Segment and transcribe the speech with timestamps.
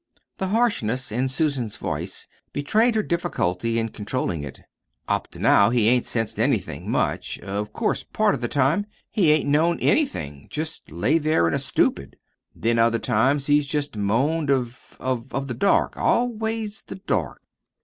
[0.39, 4.61] The harshness in Susan's voice betrayed her difficulty in controlling it.
[5.07, 7.37] "Up to now he hain't sensed anything, much.
[7.41, 11.59] Of course, part of the time he hain't known ANYTHING jest lay there in a
[11.59, 12.15] stupid.
[12.55, 17.43] Then, other times he's jest moaned of of the dark always the dark.